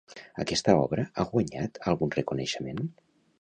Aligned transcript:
Aquesta 0.43 0.73
obra 0.85 1.05
ha 1.17 1.25
guanyat 1.33 1.79
algun 1.93 2.15
reconeixement? 2.17 2.83